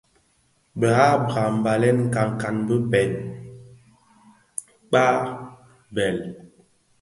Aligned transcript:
Bë 0.79 0.89
habra 0.97 1.43
mbalèn 1.57 1.97
nkankan 2.07 2.55
bi 2.67 2.75
bibèl 2.91 3.11
(Mkpa- 4.85 5.05
Bhèl), 5.95 6.17